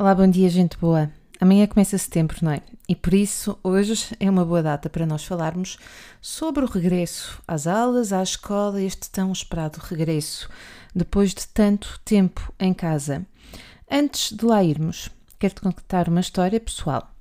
[0.00, 1.10] Olá, bom dia, gente boa.
[1.38, 2.62] Amanhã começa setembro, não é?
[2.88, 5.76] E por isso, hoje é uma boa data para nós falarmos
[6.22, 10.48] sobre o regresso às aulas, à escola, este tão esperado regresso,
[10.94, 13.26] depois de tanto tempo em casa.
[13.90, 17.14] Antes de lá irmos, quero-te contar uma história pessoal.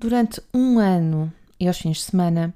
[0.00, 1.30] Durante um ano
[1.60, 2.54] e aos fins de semana,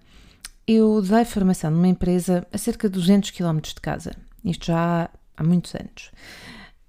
[0.66, 4.12] eu dei formação numa empresa a cerca de 200 km de casa.
[4.42, 6.10] Isto já há muitos anos.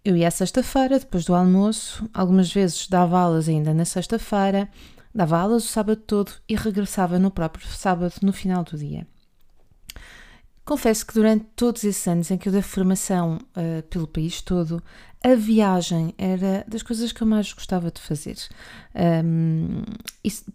[0.09, 4.67] Eu ia à sexta-feira, depois do almoço, algumas vezes dava aulas ainda na sexta-feira,
[5.13, 9.05] dava aulas o sábado todo e regressava no próprio sábado, no final do dia.
[10.65, 14.81] Confesso que durante todos esses anos em que eu dei formação uh, pelo país todo,
[15.23, 18.35] a viagem era das coisas que eu mais gostava de fazer.
[19.23, 19.83] Um,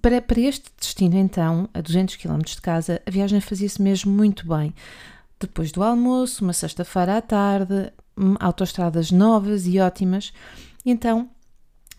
[0.02, 4.48] para, para este destino, então, a 200 km de casa, a viagem fazia-se mesmo muito
[4.48, 4.75] bem.
[5.39, 7.92] Depois do almoço, uma sexta-feira à tarde,
[8.41, 10.32] autoestradas novas e ótimas.
[10.84, 11.28] Então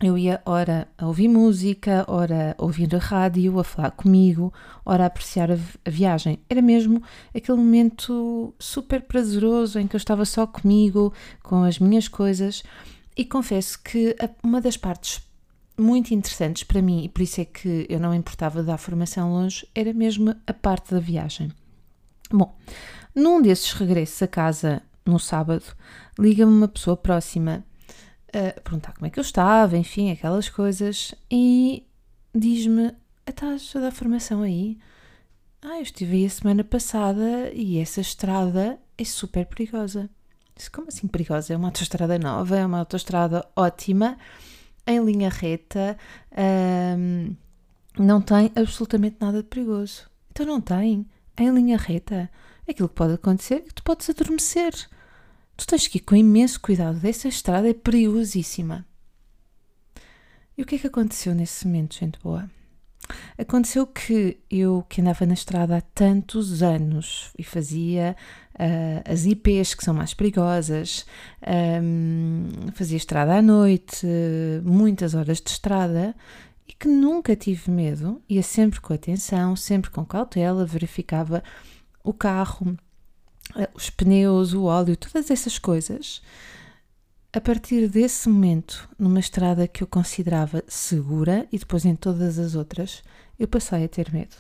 [0.01, 4.53] eu ia, ora, a ouvir música, ora, a ouvir a rádio, a falar comigo,
[4.85, 6.39] ora, a apreciar a, a, viagem.
[6.49, 7.01] Era mesmo
[7.33, 12.61] aquele momento super prazeroso em que eu estava só comigo, com as minhas coisas.
[13.15, 15.21] E confesso que uma das partes
[15.77, 19.65] muito interessantes para mim, e por isso é que eu não importava dar formação longe,
[19.73, 21.51] era mesmo a parte da viagem.
[22.29, 22.53] Bom,
[23.13, 25.63] num desses regressos a casa no sábado,
[26.17, 27.63] liga-me uma pessoa próxima
[28.33, 31.85] a perguntar como é que eu estava, enfim, aquelas coisas, e
[32.33, 32.93] diz-me:
[33.25, 34.77] Estás a dar formação aí?
[35.61, 40.09] Ah, eu estive aí a semana passada e essa estrada é super perigosa.
[40.55, 41.53] Disse, como assim perigosa?
[41.53, 44.17] É uma autoestrada nova, é uma autoestrada ótima,
[44.85, 45.97] em linha reta,
[46.97, 47.35] hum,
[47.97, 50.09] não tem absolutamente nada de perigoso.
[50.31, 51.05] Então não tem,
[51.37, 52.29] em linha reta.
[52.67, 54.73] Aquilo que pode acontecer é que tu podes adormecer.
[55.57, 58.85] Tu tens que ir com imenso cuidado, essa estrada é perigosíssima.
[60.57, 62.49] E o que é que aconteceu nesse momento, gente boa?
[63.37, 68.15] Aconteceu que eu, que andava na estrada há tantos anos e fazia
[68.55, 71.05] uh, as IPs que são mais perigosas,
[71.81, 74.07] um, fazia estrada à noite,
[74.63, 76.15] muitas horas de estrada
[76.67, 81.43] e que nunca tive medo, ia sempre com atenção, sempre com cautela, verificava
[82.03, 82.75] o carro,
[83.73, 86.21] os pneus, o óleo, todas essas coisas,
[87.31, 92.55] a partir desse momento, numa estrada que eu considerava segura e depois em todas as
[92.55, 93.03] outras,
[93.37, 94.37] eu passei a ter medo.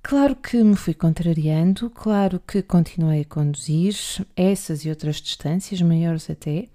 [0.00, 3.94] Claro que me fui contrariando, claro que continuei a conduzir
[4.36, 6.68] essas e outras distâncias, maiores até,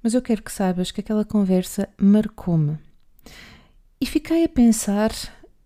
[0.00, 2.78] mas eu quero que saibas que aquela conversa marcou-me.
[4.00, 5.10] E fiquei a pensar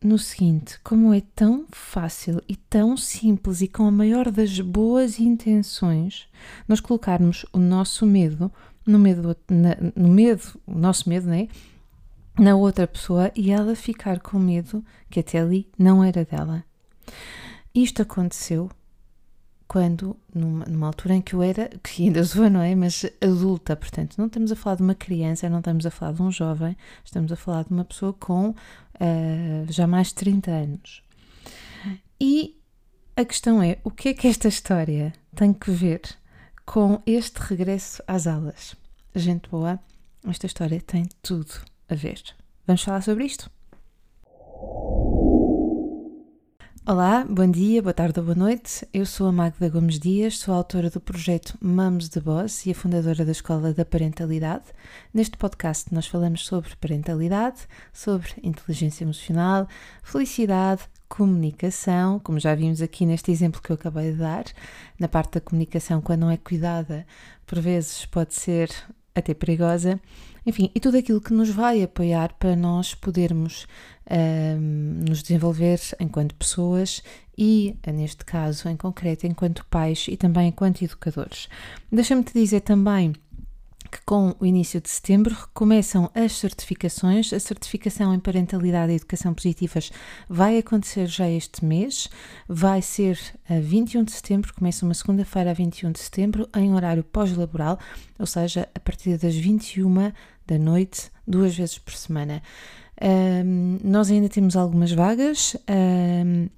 [0.03, 5.19] no seguinte: como é tão fácil e tão simples e com a maior das boas
[5.19, 6.29] intenções
[6.67, 8.51] nós colocarmos o nosso medo
[8.89, 11.49] no medo, na, no medo, o nosso medo, né?
[12.39, 16.65] Na outra pessoa e ela ficar com medo que até ali não era dela.
[17.75, 18.71] Isto aconteceu
[19.67, 22.75] quando, numa, numa, altura em que eu era, que ainda sou, não é?
[22.75, 26.23] Mas adulta, portanto, não estamos a falar de uma criança, não estamos a falar de
[26.23, 28.55] um jovem, estamos a falar de uma pessoa com
[29.01, 31.03] uh, já mais de 30 anos.
[32.21, 32.57] E
[33.17, 36.03] a questão é: o que é que esta história tem que ver
[36.67, 38.77] com este regresso às aulas?
[39.15, 39.79] Gente boa,
[40.27, 41.53] esta história tem tudo
[41.89, 42.23] a ver.
[42.67, 43.51] Vamos falar sobre isto?
[46.91, 48.89] Olá, bom dia, boa tarde ou boa noite.
[48.95, 52.75] Eu sou a Magda Gomes Dias, sou autora do projeto Mamos de Boss e a
[52.75, 54.65] fundadora da Escola da Parentalidade.
[55.13, 57.61] Neste podcast nós falamos sobre parentalidade,
[57.93, 59.69] sobre inteligência emocional,
[60.03, 64.47] felicidade, comunicação, como já vimos aqui neste exemplo que eu acabei de dar,
[64.99, 67.07] na parte da comunicação, quando não é cuidada,
[67.45, 68.71] por vezes pode ser
[69.15, 70.01] até perigosa.
[70.47, 73.67] Enfim, e tudo aquilo que nos vai apoiar para nós podermos
[74.11, 77.03] um, nos desenvolver enquanto pessoas
[77.37, 81.49] e, neste caso em concreto, enquanto pais e também enquanto educadores.
[81.91, 83.13] Deixa-me te dizer também
[83.91, 87.33] que com o início de setembro começam as certificações.
[87.33, 89.91] A certificação em parentalidade e educação positivas
[90.29, 92.09] vai acontecer já este mês,
[92.47, 93.19] vai ser
[93.49, 97.79] a 21 de setembro, começa uma segunda-feira a 21 de setembro, em horário pós-laboral,
[98.19, 100.13] ou seja, a partir das 21
[100.47, 102.43] da noite, duas vezes por semana.
[103.01, 106.49] Um, nós ainda temos algumas vagas um,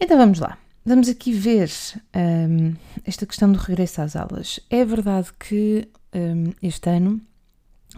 [0.00, 0.56] Então vamos lá.
[0.84, 1.70] Vamos aqui ver
[2.14, 4.60] um, esta questão do regresso às aulas.
[4.68, 7.20] É verdade que um, este ano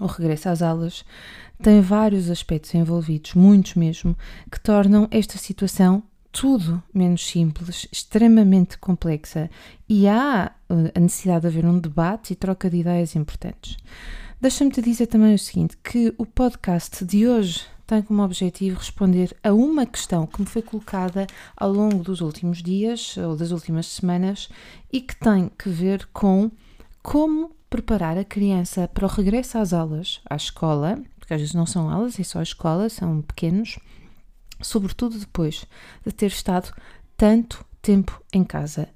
[0.01, 1.05] o regresso às aulas
[1.63, 4.17] tem vários aspectos envolvidos, muitos mesmo,
[4.51, 9.49] que tornam esta situação tudo menos simples, extremamente complexa
[9.89, 13.79] e há uh, a necessidade de haver um debate e troca de ideias importantes.
[14.39, 19.37] Deixa-me te dizer também o seguinte: que o podcast de hoje tem como objetivo responder
[19.43, 23.87] a uma questão que me foi colocada ao longo dos últimos dias ou das últimas
[23.87, 24.49] semanas
[24.93, 26.51] e que tem que ver com
[27.03, 31.67] como preparar a criança para o regresso às aulas, à escola, porque às vezes não
[31.67, 33.79] são aulas, é só a escola, são pequenos,
[34.61, 35.65] sobretudo depois
[36.05, 36.73] de ter estado
[37.17, 38.89] tanto tempo em casa.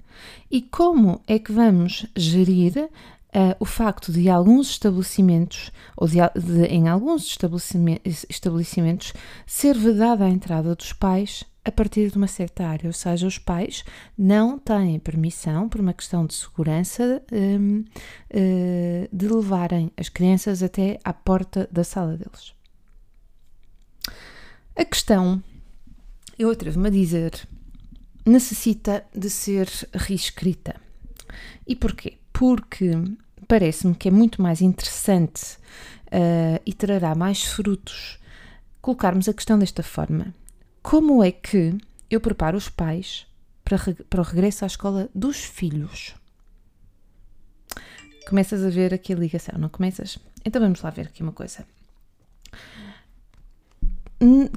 [0.49, 2.89] E como é que vamos gerir
[3.35, 9.13] uh, o facto de alguns estabelecimentos, ou de, de, em alguns estabelecimentos, estabelecimentos,
[9.45, 13.37] ser vedada a entrada dos pais a partir de uma certa área, ou seja, os
[13.37, 13.83] pais
[14.17, 17.85] não têm permissão, por uma questão de segurança, um, uh,
[18.31, 22.55] eh, de levarem as crianças até à porta da sala deles.
[24.75, 25.43] A questão,
[26.39, 27.47] eu atrevo-me a dizer,
[28.25, 30.81] necessita de ser reescrita.
[31.67, 32.20] E porquê?
[32.33, 32.91] Porque
[33.47, 35.57] parece-me que é muito mais interessante
[36.07, 38.19] uh, e trará mais frutos
[38.81, 40.33] colocarmos a questão desta forma.
[40.81, 41.77] Como é que
[42.09, 43.27] eu preparo os pais
[43.63, 43.77] para,
[44.09, 46.15] para o regresso à escola dos filhos?
[48.27, 50.17] Começas a ver aqui a ligação, não começas?
[50.43, 51.65] Então vamos lá ver aqui uma coisa.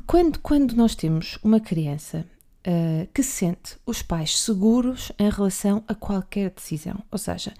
[0.06, 2.26] Quando, quando nós temos uma criança
[2.66, 7.02] uh, que sente os pais seguros em relação a qualquer decisão.
[7.10, 7.52] Ou seja,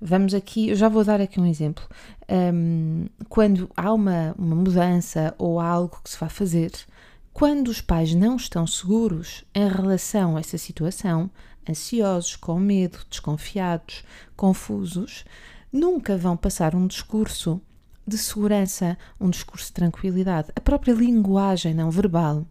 [0.00, 1.84] vamos aqui, eu já vou dar aqui um exemplo.
[2.28, 6.72] Um, quando há uma, uma mudança ou algo que se vai fazer,
[7.32, 11.30] quando os pais não estão seguros em relação a essa situação,
[11.68, 14.04] ansiosos, com medo, desconfiados,
[14.36, 15.24] confusos,
[15.72, 17.60] nunca vão passar um discurso
[18.06, 20.48] de segurança, um discurso de tranquilidade.
[20.56, 22.44] A própria linguagem não verbal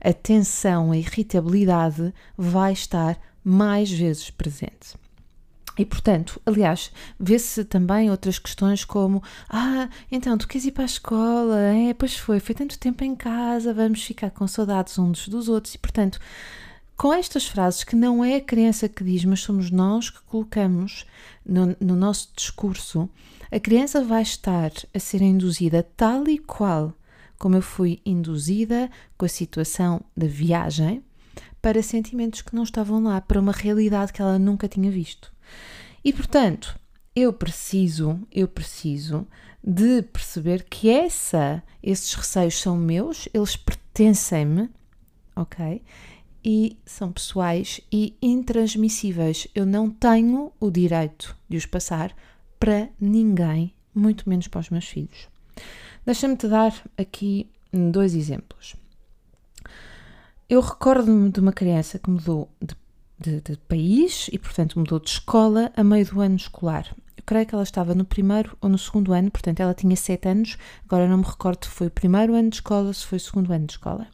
[0.00, 4.94] a tensão, a irritabilidade vai estar mais vezes presente.
[5.76, 10.86] E, portanto, aliás, vê-se também outras questões como: Ah, então tu queres ir para a
[10.86, 11.58] escola?
[11.58, 15.74] É, pois foi, foi tanto tempo em casa, vamos ficar com saudades uns dos outros.
[15.74, 16.20] E, portanto,
[16.96, 21.04] com estas frases que não é a criança que diz, mas somos nós que colocamos
[21.44, 23.10] no, no nosso discurso,
[23.50, 26.94] a criança vai estar a ser induzida tal e qual
[27.38, 31.02] como eu fui induzida com a situação da viagem
[31.60, 35.32] para sentimentos que não estavam lá, para uma realidade que ela nunca tinha visto.
[36.04, 36.78] E portanto,
[37.16, 39.26] eu preciso, eu preciso
[39.62, 44.68] de perceber que essa, esses receios são meus, eles pertencem-me,
[45.34, 45.80] ok?
[46.44, 49.48] E são pessoais e intransmissíveis.
[49.54, 52.14] Eu não tenho o direito de os passar
[52.58, 55.33] para ninguém, muito menos para os meus filhos.
[56.06, 58.76] Deixa-me te dar aqui dois exemplos.
[60.46, 62.76] Eu recordo-me de uma criança que mudou de,
[63.18, 66.94] de, de, país e, portanto, mudou de escola a meio do ano escolar.
[67.16, 70.28] Eu creio que ela estava no primeiro ou no segundo ano, portanto, ela tinha sete
[70.28, 70.58] anos.
[70.84, 73.20] Agora não me recordo se foi o primeiro ano de escola ou se foi o
[73.20, 74.06] segundo ano de escola.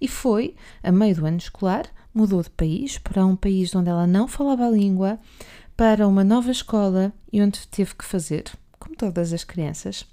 [0.00, 0.54] E foi,
[0.84, 4.66] a meio do ano escolar, mudou de país para um país onde ela não falava
[4.66, 5.18] a língua,
[5.76, 8.44] para uma nova escola e onde teve que fazer,
[8.78, 10.06] como todas as crianças,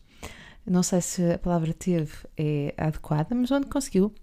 [0.66, 4.14] não sei se a palavra teve é adequada, mas onde conseguiu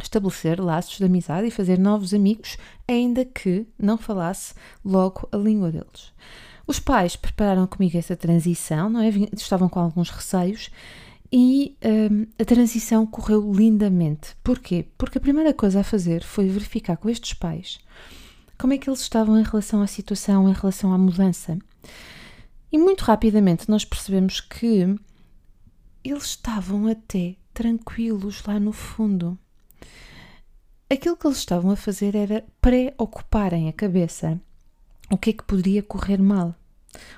[0.00, 4.54] estabelecer laços de amizade e fazer novos amigos, ainda que não falasse
[4.84, 6.12] logo a língua deles.
[6.66, 9.10] Os pais prepararam comigo essa transição, não é?
[9.32, 10.70] Estavam com alguns receios
[11.30, 14.36] e um, a transição correu lindamente.
[14.42, 14.86] Porquê?
[14.96, 17.78] Porque a primeira coisa a fazer foi verificar com estes pais
[18.58, 21.58] como é que eles estavam em relação à situação, em relação à mudança.
[22.72, 24.94] E muito rapidamente nós percebemos que
[26.04, 29.38] eles estavam até tranquilos lá no fundo.
[30.90, 34.40] Aquilo que eles estavam a fazer era preocuparem a cabeça.
[35.10, 36.54] O que é que poderia correr mal?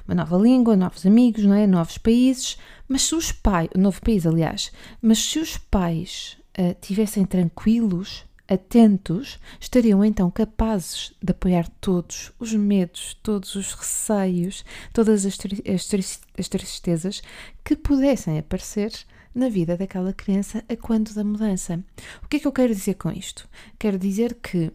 [0.07, 1.67] Uma nova língua, novos amigos, não é?
[1.67, 2.59] novos países.
[2.89, 9.39] Mas se os pais, novo país, aliás, mas se os pais uh, tivessem tranquilos, atentos,
[9.61, 16.49] estariam então capazes de apoiar todos os medos, todos os receios, todas as, as, as
[16.49, 17.23] tristezas
[17.65, 18.93] que pudessem aparecer
[19.35, 21.83] na vida daquela criança a quando da mudança.
[22.23, 23.49] O que é que eu quero dizer com isto?
[23.79, 24.73] Quero dizer que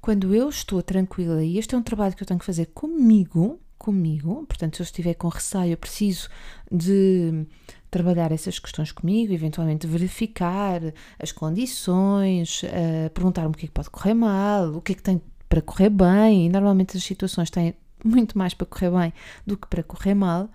[0.00, 3.58] quando eu estou tranquila, e este é um trabalho que eu tenho que fazer comigo,
[3.76, 6.28] comigo, portanto, se eu estiver com receio, eu preciso
[6.70, 7.46] de
[7.90, 10.80] trabalhar essas questões comigo, eventualmente verificar
[11.18, 15.02] as condições, uh, perguntar-me o que é que pode correr mal, o que é que
[15.02, 17.74] tem para correr bem, e normalmente as situações têm
[18.04, 19.12] muito mais para correr bem
[19.46, 20.50] do que para correr mal.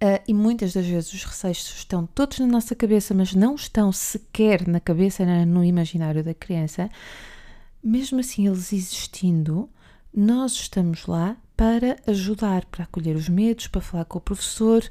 [0.00, 3.90] Uh, e muitas das vezes os receios estão todos na nossa cabeça, mas não estão
[3.90, 6.88] sequer na cabeça, no imaginário da criança.
[7.82, 9.68] Mesmo assim, eles existindo,
[10.14, 14.88] nós estamos lá para ajudar, para acolher os medos, para falar com o professor,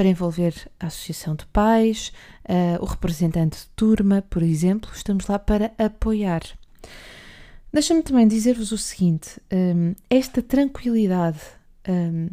[0.00, 2.10] para envolver a associação de pais,
[2.48, 4.90] uh, o representante de turma, por exemplo.
[4.94, 6.40] Estamos lá para apoiar.
[7.70, 11.38] Deixa-me também dizer-vos o seguinte: um, esta tranquilidade
[11.86, 12.30] um,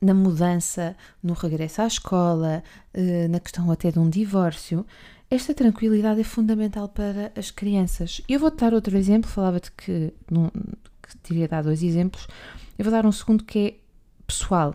[0.00, 2.60] na mudança, no regresso à escola,
[2.92, 4.84] uh, na questão até de um divórcio,
[5.30, 8.20] esta tranquilidade é fundamental para as crianças.
[8.28, 12.26] Eu vou dar outro exemplo, falava-te que, que teria dado dois exemplos,
[12.76, 13.74] eu vou dar um segundo que é
[14.26, 14.74] pessoal.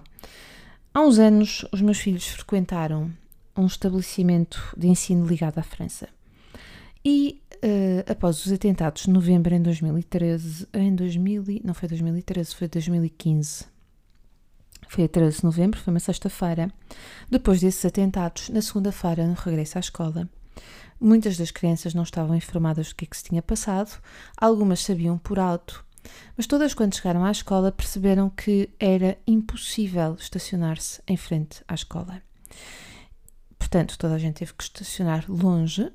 [0.97, 3.11] Há uns anos, os meus filhos frequentaram
[3.53, 6.07] um estabelecimento de ensino ligado à França.
[7.03, 12.69] E uh, após os atentados de novembro em 2013, em 2000, não foi 2013, foi
[12.69, 13.65] 2015.
[14.87, 16.71] Foi a 13 de novembro, foi uma sexta-feira.
[17.29, 20.29] Depois desses atentados, na segunda-feira, no regresso à escola,
[20.97, 24.01] muitas das crianças não estavam informadas do que, é que se tinha passado,
[24.37, 25.84] algumas sabiam por alto,
[26.35, 32.21] mas todas, quando chegaram à escola, perceberam que era impossível estacionar-se em frente à escola.
[33.57, 35.91] Portanto, toda a gente teve que estacionar longe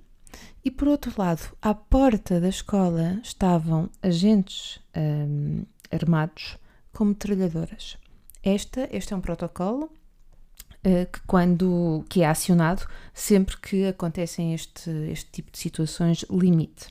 [0.65, 6.59] e por outro lado, à porta da escola estavam agentes hum, armados
[6.93, 7.97] com metralhadoras.
[8.43, 14.91] Esta, este é um protocolo uh, que, quando, que é acionado sempre que acontecem este,
[15.11, 16.89] este tipo de situações limite.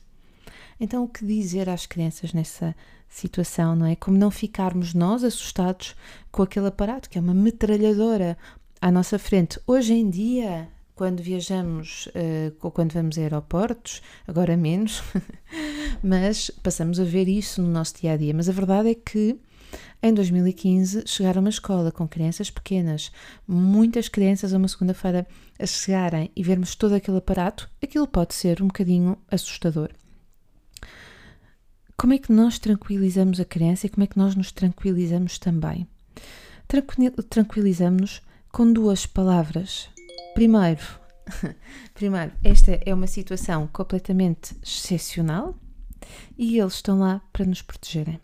[0.79, 2.75] Então, o que dizer às crianças nessa
[3.09, 3.95] situação, não é?
[3.95, 5.95] Como não ficarmos nós assustados
[6.31, 8.37] com aquele aparato que é uma metralhadora
[8.81, 9.59] à nossa frente.
[9.67, 15.01] Hoje em dia, quando viajamos uh, ou quando vamos a aeroportos, agora menos,
[16.03, 18.33] mas passamos a ver isso no nosso dia a dia.
[18.33, 19.39] Mas a verdade é que
[20.01, 23.11] em 2015 chegar a uma escola com crianças pequenas,
[23.47, 25.27] muitas crianças a uma segunda-feira
[25.59, 29.89] a chegarem e vermos todo aquele aparato, aquilo pode ser um bocadinho assustador.
[31.99, 35.85] Como é que nós tranquilizamos a criança e como é que nós nos tranquilizamos também?
[37.29, 39.89] Tranquilizamos-nos com duas palavras
[40.33, 40.81] Primeiro,
[41.93, 45.53] primeiro, esta é uma situação completamente excepcional
[46.37, 48.21] e eles estão lá para nos protegerem.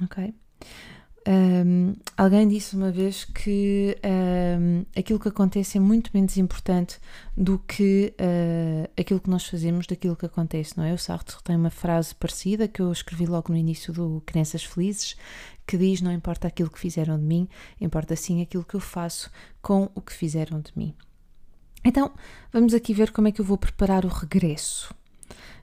[0.00, 0.32] Ok?
[1.30, 3.94] Um, alguém disse uma vez que
[4.58, 6.98] um, aquilo que acontece é muito menos importante
[7.36, 10.94] do que uh, aquilo que nós fazemos daquilo que acontece, não é?
[10.94, 15.16] O Sartre tem uma frase parecida que eu escrevi logo no início do Crianças Felizes,
[15.66, 17.46] que diz: Não importa aquilo que fizeram de mim,
[17.78, 19.30] importa sim aquilo que eu faço
[19.60, 20.94] com o que fizeram de mim.
[21.84, 22.10] Então,
[22.50, 24.94] vamos aqui ver como é que eu vou preparar o regresso.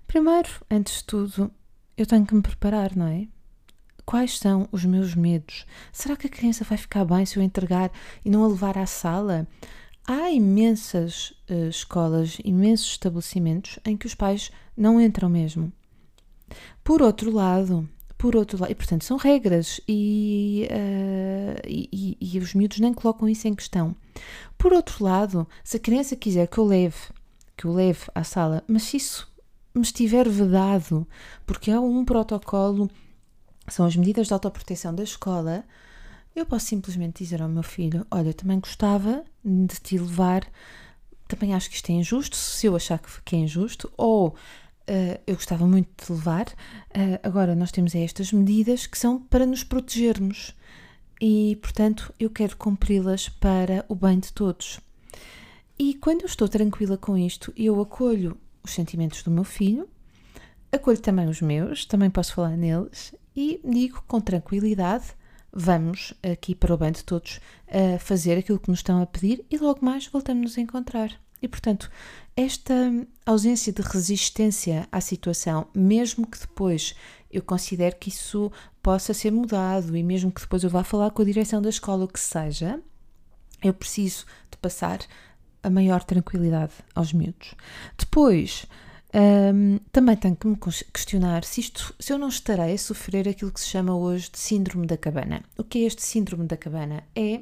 [0.06, 1.52] Primeiro, antes de tudo,
[1.98, 3.28] eu tenho que me preparar, não é?
[4.06, 5.66] Quais são os meus medos?
[5.92, 7.92] Será que a criança vai ficar bem se eu entregar
[8.24, 9.48] e não a levar à sala?
[10.08, 15.74] Há imensas uh, escolas, imensos estabelecimentos em que os pais não entram mesmo.
[16.84, 22.54] Por outro lado, por outro lado, e portanto são regras e, uh, e, e, os
[22.54, 23.96] miúdos nem colocam isso em questão.
[24.56, 26.98] Por outro lado, se a criança quiser que eu leve,
[27.58, 29.28] que eu leve à sala, mas se isso
[29.74, 31.08] me estiver vedado,
[31.46, 32.90] porque há um protocolo,
[33.68, 35.64] são as medidas de autoproteção da escola,
[36.36, 40.46] eu posso simplesmente dizer ao meu filho: Olha, também gostava de te levar,
[41.28, 44.36] também acho que isto é injusto, se eu achar que é injusto, ou
[44.88, 46.46] Uh, eu gostava muito de levar.
[46.46, 50.54] Uh, agora, nós temos estas medidas que são para nos protegermos
[51.20, 54.80] e, portanto, eu quero cumpri-las para o bem de todos.
[55.80, 59.90] E quando eu estou tranquila com isto, eu acolho os sentimentos do meu filho,
[60.72, 65.06] acolho também os meus, também posso falar neles e digo com tranquilidade:
[65.52, 67.40] vamos aqui para o bem de todos
[68.00, 71.12] fazer aquilo que nos estão a pedir e logo mais voltamos nos a encontrar.
[71.42, 71.92] E, portanto,
[72.36, 72.74] esta
[73.26, 76.96] ausência de resistência à situação, mesmo que depois
[77.30, 78.52] eu considere que isso
[78.82, 82.06] possa ser mudado e mesmo que depois eu vá falar com a direção da escola,
[82.06, 82.82] o que seja,
[83.62, 85.00] eu preciso de passar
[85.62, 87.54] a maior tranquilidade aos miúdos.
[87.98, 88.66] Depois,
[89.16, 90.58] um, também tenho que me
[90.94, 94.38] questionar se, isto, se eu não estarei a sofrer aquilo que se chama hoje de
[94.38, 95.42] síndrome da cabana.
[95.58, 97.02] O que é este síndrome da cabana?
[97.16, 97.42] É.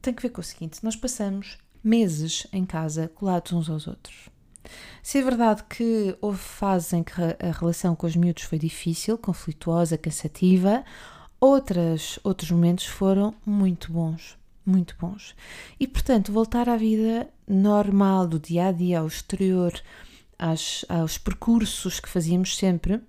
[0.00, 4.30] tem que ver com o seguinte: nós passamos meses em casa colados uns aos outros.
[5.02, 9.18] Se é verdade que houve fases em que a relação com os miúdos foi difícil,
[9.18, 10.82] conflituosa, cansativa,
[11.38, 15.34] outras, outros momentos foram muito bons, muito bons.
[15.78, 19.72] E portanto, voltar à vida normal do dia a dia, ao exterior,
[20.38, 23.00] às, aos percursos que fazíamos sempre,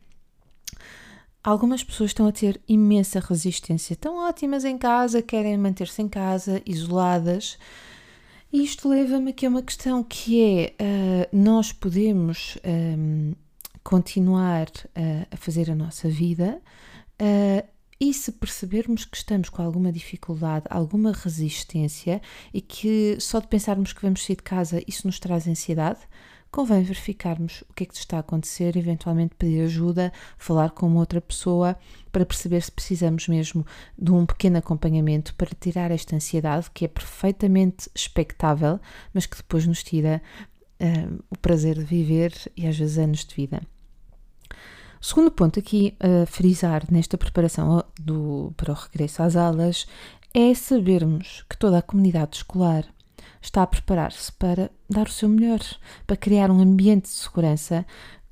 [1.48, 6.62] Algumas pessoas estão a ter imensa resistência, estão ótimas em casa, querem manter-se em casa,
[6.66, 7.58] isoladas.
[8.52, 13.34] E isto leva-me aqui a uma questão que é: uh, nós podemos um,
[13.82, 16.62] continuar uh, a fazer a nossa vida
[17.22, 17.68] uh,
[18.00, 22.22] e se percebermos que estamos com alguma dificuldade, alguma resistência
[22.54, 26.00] e que só de pensarmos que vamos sair de casa isso nos traz ansiedade,
[26.51, 31.20] convém verificarmos o que é que está a acontecer, eventualmente pedir ajuda, falar com outra
[31.20, 31.77] pessoa
[32.12, 33.66] para perceber se precisamos mesmo
[33.98, 38.80] de um pequeno acompanhamento para tirar esta ansiedade que é perfeitamente expectável,
[39.13, 40.22] mas que depois nos tira
[40.82, 43.62] uh, o prazer de viver e às vezes anos de vida.
[45.01, 49.88] O segundo ponto aqui a frisar nesta preparação do, para o regresso às aulas
[50.34, 52.86] é sabermos que toda a comunidade escolar
[53.42, 55.60] está a preparar-se para dar o seu melhor,
[56.06, 57.86] para criar um ambiente de segurança,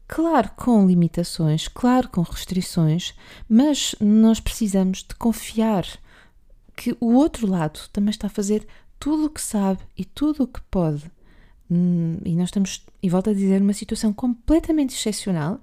[0.07, 3.13] claro com limitações, claro com restrições,
[3.47, 5.85] mas nós precisamos de confiar
[6.75, 8.67] que o outro lado também está a fazer
[8.99, 11.09] tudo o que sabe e tudo o que pode.
[11.69, 15.59] Hum, e nós estamos, e volto a dizer, numa situação completamente excepcional.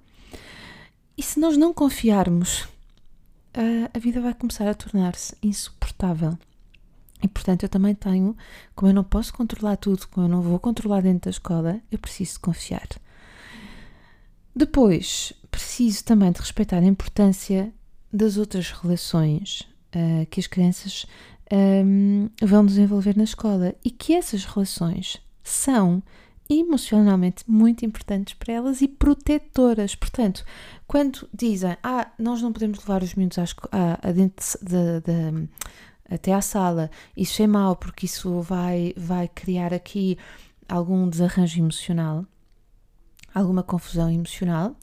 [1.16, 2.68] E se nós não confiarmos,
[3.92, 6.38] a, vida vai começar a tornar-se insuportável.
[7.22, 8.36] E portanto, eu também tenho,
[8.74, 11.98] como eu não posso controlar tudo, como eu não vou controlar dentro da escola, eu
[11.98, 12.88] preciso confiar.
[14.54, 17.72] Depois, preciso também de respeitar a importância
[18.12, 19.60] das outras relações
[19.94, 21.06] uh, que as crianças
[21.52, 26.02] um, vão desenvolver na escola e que essas relações são
[26.60, 29.94] emocionalmente muito importantes para elas e protetoras.
[29.94, 30.44] Portanto,
[30.86, 35.48] quando dizem, ah, nós não podemos levar os miúdos às, à dentro de, de,
[36.08, 40.18] até à sala, isso é mau porque isso vai, vai criar aqui
[40.68, 42.26] algum desarranjo emocional,
[43.34, 44.76] alguma confusão emocional.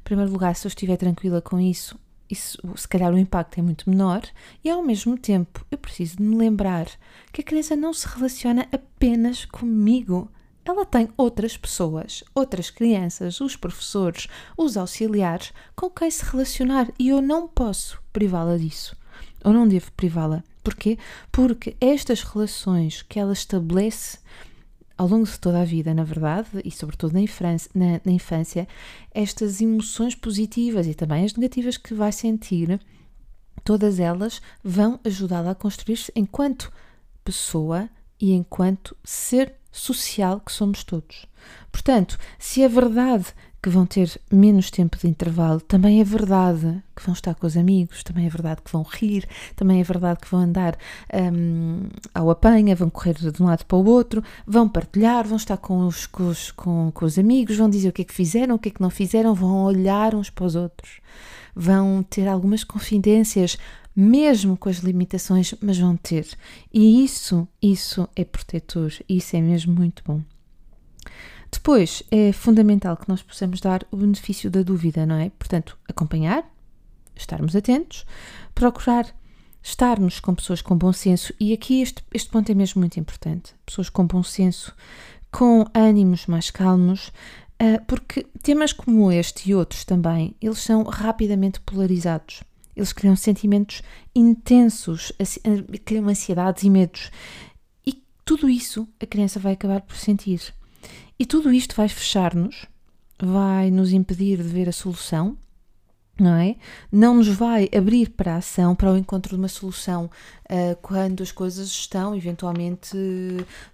[0.00, 1.98] Em primeiro lugar, se eu estiver tranquila com isso,
[2.30, 4.22] isso, se calhar o impacto é muito menor
[4.64, 6.86] e ao mesmo tempo eu preciso de me lembrar
[7.32, 10.28] que a criança não se relaciona apenas comigo.
[10.66, 14.26] Ela tem outras pessoas, outras crianças, os professores,
[14.56, 18.96] os auxiliares com quem se relacionar e eu não posso privá-la disso.
[19.44, 20.98] Ou não devo privá-la Porquê?
[21.30, 24.18] Porque estas relações que ela estabelece
[24.98, 28.66] ao longo de toda a vida, na verdade, e sobretudo na infância, na, na infância,
[29.14, 32.80] estas emoções positivas e também as negativas que vai sentir,
[33.62, 36.72] todas elas vão ajudá-la a construir-se enquanto
[37.22, 37.88] pessoa
[38.20, 41.26] e enquanto ser social que somos todos.
[41.70, 43.26] Portanto, se é verdade
[43.62, 47.56] que vão ter menos tempo de intervalo, também é verdade que vão estar com os
[47.56, 50.78] amigos, também é verdade que vão rir, também é verdade que vão andar
[51.12, 55.56] um, ao apanha, vão correr de um lado para o outro, vão partilhar, vão estar
[55.56, 58.54] com os, com, os, com, com os amigos, vão dizer o que é que fizeram,
[58.54, 61.00] o que é que não fizeram, vão olhar uns para os outros,
[61.54, 63.58] vão ter algumas confidências,
[63.96, 66.28] mesmo com as limitações, mas vão ter.
[66.72, 70.20] E isso, isso é protetor, isso é mesmo muito bom.
[71.50, 75.30] Depois, é fundamental que nós possamos dar o benefício da dúvida, não é?
[75.30, 76.44] Portanto, acompanhar,
[77.14, 78.04] estarmos atentos,
[78.54, 79.06] procurar
[79.62, 83.54] estarmos com pessoas com bom senso, e aqui este, este ponto é mesmo muito importante:
[83.64, 84.74] pessoas com bom senso,
[85.32, 87.08] com ânimos mais calmos,
[87.60, 92.42] uh, porque temas como este e outros também, eles são rapidamente polarizados.
[92.76, 93.82] Eles criam sentimentos
[94.14, 95.12] intensos,
[95.84, 97.10] criam ansiedades e medos.
[97.86, 100.54] E tudo isso a criança vai acabar por sentir.
[101.18, 102.66] E tudo isto vai fechar-nos,
[103.18, 105.38] vai nos impedir de ver a solução,
[106.20, 106.56] não é?
[106.92, 110.10] Não nos vai abrir para a ação, para o encontro de uma solução
[110.50, 112.96] uh, quando as coisas estão eventualmente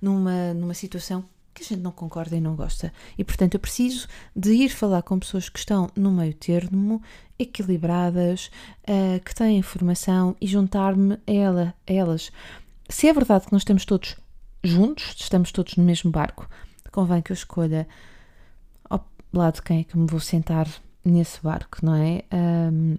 [0.01, 2.93] numa, numa situação que a gente não concorda e não gosta.
[3.17, 7.03] E portanto eu preciso de ir falar com pessoas que estão no meio termo,
[7.39, 8.51] equilibradas,
[8.89, 12.31] uh, que têm informação e juntar-me a, ela, a elas.
[12.89, 14.17] Se é verdade que nós estamos todos
[14.63, 16.49] juntos, estamos todos no mesmo barco,
[16.91, 17.89] convém que eu escolha
[18.89, 20.69] ao lado de quem é que me vou sentar
[21.05, 22.23] nesse barco, não é?
[22.33, 22.97] Um,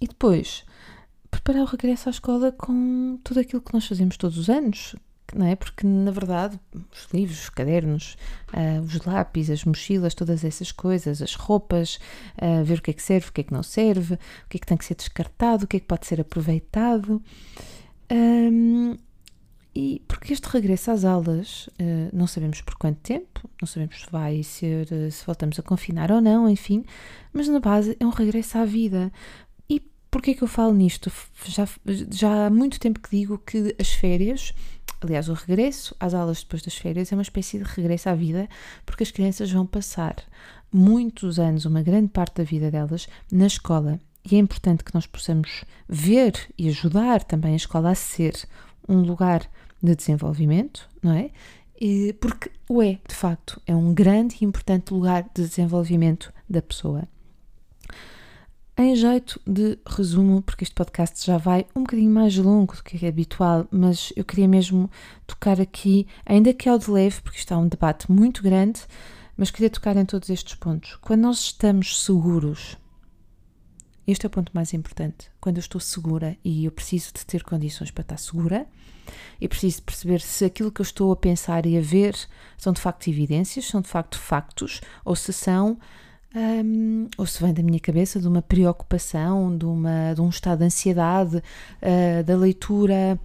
[0.00, 0.64] e depois
[1.30, 4.94] preparar o regresso à escola com tudo aquilo que nós fazemos todos os anos,
[5.36, 5.56] não é?
[5.56, 6.58] Porque na verdade
[6.92, 8.16] os livros, os cadernos,
[8.52, 11.98] uh, os lápis, as mochilas, todas essas coisas, as roupas,
[12.40, 14.56] uh, ver o que é que serve, o que é que não serve, o que
[14.56, 17.22] é que tem que ser descartado, o que é que pode ser aproveitado.
[18.10, 18.96] Um,
[19.74, 24.10] e porque este regresso às aulas, uh, não sabemos por quanto tempo, não sabemos se
[24.10, 26.84] vai ser, se voltamos a confinar ou não, enfim,
[27.32, 29.12] mas na base é um regresso à vida.
[30.10, 31.10] Porquê que eu falo nisto?
[31.44, 31.68] Já,
[32.10, 34.52] já há muito tempo que digo que as férias,
[35.00, 38.48] aliás, o regresso às aulas depois das férias é uma espécie de regresso à vida,
[38.84, 40.16] porque as crianças vão passar
[40.72, 44.00] muitos anos, uma grande parte da vida delas, na escola.
[44.28, 48.34] E é importante que nós possamos ver e ajudar também a escola a ser
[48.88, 49.48] um lugar
[49.82, 51.30] de desenvolvimento, não é?
[51.80, 56.60] E porque o é, de facto, é um grande e importante lugar de desenvolvimento da
[56.60, 57.08] pessoa.
[58.82, 63.04] Em jeito de resumo, porque este podcast já vai um bocadinho mais longo do que
[63.04, 64.90] é habitual, mas eu queria mesmo
[65.26, 68.80] tocar aqui, ainda que ao de leve, porque está um debate muito grande,
[69.36, 70.96] mas queria tocar em todos estes pontos.
[71.02, 72.78] Quando nós estamos seguros,
[74.06, 75.30] este é o ponto mais importante.
[75.38, 78.66] Quando eu estou segura e eu preciso de ter condições para estar segura,
[79.38, 82.16] e preciso perceber se aquilo que eu estou a pensar e a ver
[82.56, 85.78] são de facto evidências, são de facto factos, ou se são,
[86.34, 90.60] um, ou se vem da minha cabeça de uma preocupação, de, uma, de um estado
[90.60, 93.18] de ansiedade, uh, da leitura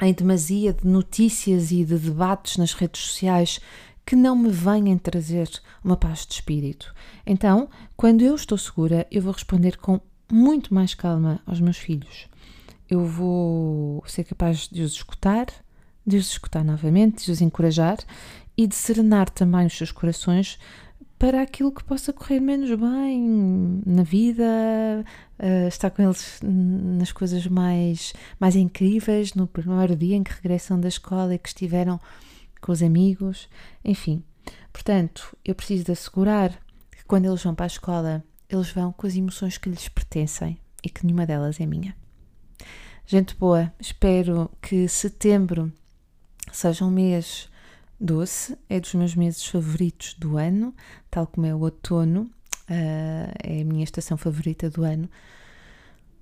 [0.00, 3.60] em demasia de notícias e de debates nas redes sociais
[4.04, 5.48] que não me venham trazer
[5.82, 6.94] uma paz de espírito.
[7.24, 12.28] Então, quando eu estou segura, eu vou responder com muito mais calma aos meus filhos.
[12.88, 15.46] Eu vou ser capaz de os escutar,
[16.06, 17.98] de os escutar novamente, de os encorajar
[18.56, 20.58] e de serenar também os seus corações
[21.18, 24.44] para aquilo que possa correr menos bem na vida,
[25.38, 30.78] uh, estar com eles nas coisas mais, mais incríveis, no primeiro dia em que regressam
[30.78, 31.98] da escola e que estiveram
[32.60, 33.48] com os amigos,
[33.84, 34.22] enfim.
[34.72, 36.50] Portanto, eu preciso de assegurar
[36.90, 40.58] que quando eles vão para a escola, eles vão com as emoções que lhes pertencem
[40.84, 41.96] e que nenhuma delas é minha.
[43.06, 45.72] Gente boa, espero que setembro
[46.52, 47.48] seja um mês
[47.98, 50.74] doce, é dos meus meses favoritos do ano,
[51.10, 52.30] tal como é o outono,
[52.70, 55.08] uh, é a minha estação favorita do ano.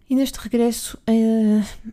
[0.09, 1.93] E neste regresso uh,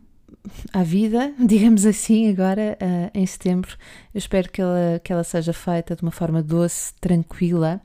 [0.72, 3.76] à vida, digamos assim, agora uh, em setembro.
[4.14, 7.80] Eu espero que ela, que ela seja feita de uma forma doce, tranquila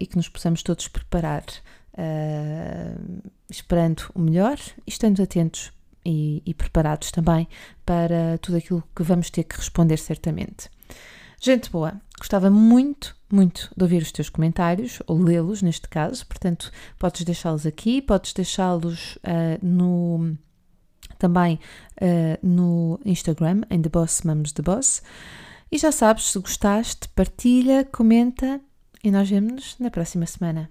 [0.00, 1.44] e que nos possamos todos preparar,
[3.48, 5.70] esperando o melhor e estando atentos
[6.10, 7.46] e, e, preparados também
[7.84, 10.70] para tudo aquilo que vamos ter que responder certamente.
[11.40, 16.72] Gente boa, gostava muito, muito de ouvir os teus comentários, ou lê-los neste caso, portanto,
[16.98, 19.18] podes deixá-los aqui, podes deixá-los
[19.62, 20.36] no
[21.18, 21.58] também
[22.00, 25.02] uh, no Instagram, em The Boss Mums The Boss.
[25.70, 28.60] E já sabes, se gostaste, partilha, comenta
[29.02, 30.70] e nós vemos-nos na próxima semana.